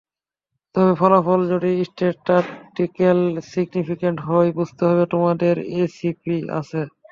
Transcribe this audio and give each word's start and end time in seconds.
তবে 0.75 0.91
ফলাফল 0.95 1.41
যদি 1.51 1.71
স্ট্যাটিসটিক্যালি 1.89 3.25
সিগফিকেন্ট 3.51 4.17
হয়, 4.27 4.49
বুঝতে 4.57 4.83
হবে 4.89 5.03
তোমাদের 5.13 5.55
ইএসপি 5.73 6.35
আছে। 6.59 6.81